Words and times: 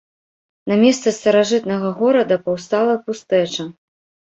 На 0.71 0.77
месцы 0.83 1.13
старажытнага 1.19 1.95
горада 2.03 2.41
паўстала 2.51 3.01
пустэча. 3.07 3.73